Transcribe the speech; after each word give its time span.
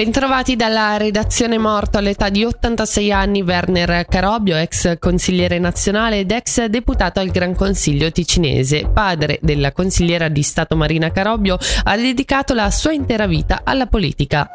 Bentrovati 0.00 0.56
dalla 0.56 0.96
redazione 0.96 1.58
morto 1.58 1.98
all'età 1.98 2.30
di 2.30 2.42
86 2.42 3.12
anni 3.12 3.42
Werner 3.42 4.06
Carobio, 4.08 4.56
ex 4.56 4.98
consigliere 4.98 5.58
nazionale 5.58 6.20
ed 6.20 6.30
ex 6.30 6.64
deputato 6.64 7.20
al 7.20 7.28
Gran 7.28 7.54
Consiglio 7.54 8.10
ticinese. 8.10 8.88
Padre 8.90 9.38
della 9.42 9.72
consigliera 9.72 10.28
di 10.28 10.42
Stato 10.42 10.74
Marina 10.74 11.10
Carobio, 11.10 11.58
ha 11.84 11.96
dedicato 11.96 12.54
la 12.54 12.70
sua 12.70 12.92
intera 12.92 13.26
vita 13.26 13.60
alla 13.62 13.84
politica. 13.84 14.48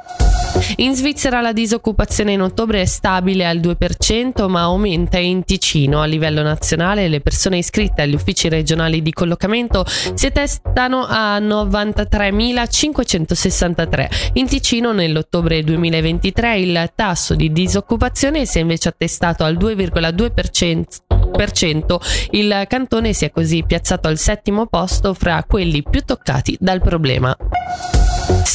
In 0.77 0.95
Svizzera 0.95 1.41
la 1.41 1.51
disoccupazione 1.51 2.31
in 2.31 2.41
ottobre 2.41 2.81
è 2.81 2.85
stabile 2.85 3.45
al 3.45 3.59
2%, 3.59 4.47
ma 4.47 4.61
aumenta 4.61 5.17
in 5.17 5.43
Ticino. 5.43 6.01
A 6.01 6.05
livello 6.05 6.41
nazionale 6.41 7.07
le 7.07 7.21
persone 7.21 7.57
iscritte 7.57 8.01
agli 8.01 8.13
uffici 8.13 8.49
regionali 8.49 9.01
di 9.01 9.11
collocamento 9.11 9.85
si 10.13 10.25
attestano 10.25 11.05
a 11.07 11.39
93.563. 11.39 14.31
In 14.33 14.47
Ticino 14.47 14.91
nell'ottobre 14.93 15.63
2023 15.63 16.59
il 16.59 16.91
tasso 16.95 17.35
di 17.35 17.51
disoccupazione 17.51 18.45
si 18.45 18.57
è 18.57 18.61
invece 18.61 18.89
attestato 18.89 19.43
al 19.43 19.57
2,2%. 19.57 21.97
Il 22.31 22.65
cantone 22.67 23.13
si 23.13 23.25
è 23.25 23.31
così 23.31 23.63
piazzato 23.65 24.07
al 24.07 24.17
settimo 24.17 24.67
posto 24.67 25.13
fra 25.13 25.43
quelli 25.45 25.83
più 25.83 26.05
toccati 26.05 26.55
dal 26.59 26.79
problema. 26.81 27.35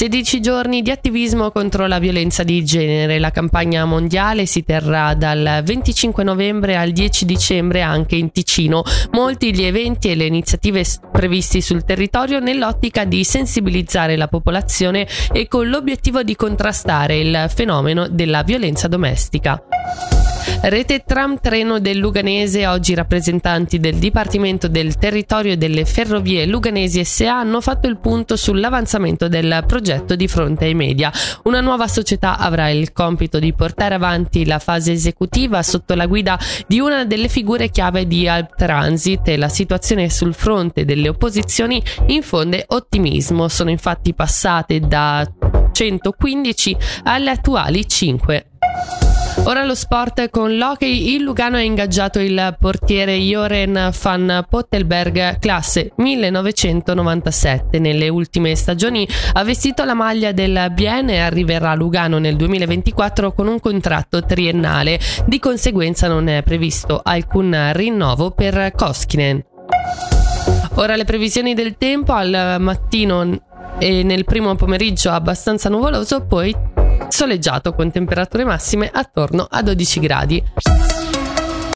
16 0.01 0.41
giorni 0.41 0.81
di 0.81 0.91
attivismo 0.91 1.51
contro 1.51 1.87
la 1.87 1.99
violenza 1.99 2.43
di 2.43 2.65
genere. 2.65 3.19
La 3.19 3.31
campagna 3.31 3.85
mondiale 3.85 4.47
si 4.47 4.65
terrà 4.65 5.13
dal 5.13 5.61
25 5.63 6.25
novembre 6.25 6.75
al 6.79 6.93
10 6.93 7.27
dicembre 7.27 7.83
anche 7.83 8.17
in 8.17 8.33
Ticino. 8.33 8.83
Molti 9.11 9.55
gli 9.55 9.63
eventi 9.63 10.09
e 10.09 10.15
le 10.15 10.25
iniziative 10.25 10.87
previsti 11.13 11.61
sul 11.61 11.85
territorio 11.85 12.39
nell'ottica 12.39 13.05
di 13.05 13.23
sensibilizzare 13.25 14.17
la 14.17 14.29
popolazione 14.29 15.07
e 15.33 15.47
con 15.49 15.69
l'obiettivo 15.69 16.23
di 16.23 16.35
contrastare 16.35 17.19
il 17.19 17.51
fenomeno 17.55 18.09
della 18.09 18.43
violenza 18.43 18.89
domestica. 18.89 19.63
Rete 20.63 21.05
tram 21.07 21.39
treno 21.41 21.81
del 21.81 21.99
Luganese, 21.99 22.67
oggi 22.67 22.95
rappresentanti 22.95 23.79
del 23.79 23.97
Dipartimento 23.97 24.69
del 24.69 24.97
Territorio 24.97 25.53
e 25.53 25.57
delle 25.57 25.85
Ferrovie 25.85 26.47
Luganesi 26.47 27.05
SA 27.05 27.39
hanno 27.39 27.61
fatto 27.61 27.87
il 27.87 27.99
punto 27.99 28.37
sull'avanzamento 28.37 29.29
del 29.29 29.65
progetto 29.67 30.17
di 30.17 30.29
fronte 30.29 30.67
ai 30.67 30.75
media. 30.75 31.13
Una 31.45 31.61
nuova 31.61 31.89
società 31.89 32.39
avrà 32.39 32.69
il 32.69 32.93
compito 32.93 33.39
di 33.39 33.53
portare 33.53 33.95
avanti 33.95 34.45
la 34.45 34.59
fase 34.59 34.93
esecutiva 34.93 35.63
sotto 35.63 35.95
la 35.95 36.07
guida 36.07 36.39
di 36.67 36.79
una 36.79 37.05
delle 37.05 37.29
figure 37.29 37.71
chiave 37.71 38.07
di 38.07 38.29
Alp 38.29 38.55
Transit 38.57 39.29
e 39.29 39.37
la 39.37 39.49
situazione 39.49 40.11
sul 40.11 40.35
fronte 40.35 40.85
delle 40.85 41.09
opposizioni 41.09 41.83
infonde 42.07 42.65
ottimismo. 42.69 43.49
Sono 43.49 43.71
infatti 43.71 44.15
passate 44.15 44.81
da 44.81 45.27
115 45.73 46.77
alle 47.05 47.31
attuali 47.31 47.87
5. 47.87 48.45
Ora 49.45 49.65
lo 49.65 49.75
sport 49.75 50.31
con 50.31 50.57
l'hockey. 50.57 51.15
Il 51.15 51.23
Lugano 51.23 51.57
ha 51.57 51.61
ingaggiato 51.61 52.21
il 52.21 52.57
portiere 52.59 53.17
Joren 53.17 53.91
van 54.01 54.47
Pottelberg, 54.49 55.39
classe 55.39 55.93
1997. 55.97 57.79
Nelle 57.79 58.09
ultime 58.09 58.55
stagioni 58.55 59.09
ha 59.33 59.43
vestito 59.43 59.85
la 59.85 59.95
maglia 59.95 60.33
del 60.33 60.71
Bien 60.73 61.09
e 61.09 61.19
arriverà 61.19 61.71
a 61.71 61.75
Lugano 61.75 62.19
nel 62.19 62.37
2024 62.37 63.33
con 63.33 63.49
un 63.49 63.59
contratto 63.61 64.25
triennale. 64.25 65.01
Di 65.27 65.39
conseguenza 65.39 66.07
non 66.07 66.29
è 66.29 66.43
previsto 66.43 67.01
alcun 67.03 67.71
rinnovo 67.73 68.31
per 68.31 68.73
Koskinen. 68.77 69.45
Ora 70.75 70.97
le 70.97 71.05
previsioni 71.05 71.55
del 71.55 71.77
tempo 71.77 72.13
al 72.13 72.57
mattino 72.61 73.49
e 73.79 74.03
nel 74.03 74.25
primo 74.25 74.55
pomeriggio 74.55 75.11
abbastanza 75.11 75.69
nuvoloso, 75.69 76.27
poi 76.27 76.55
soleggiato 77.21 77.75
con 77.75 77.91
temperature 77.91 78.45
massime 78.45 78.89
attorno 78.91 79.47
a 79.51 79.61
12 79.61 80.01
gradi. 80.01 81.00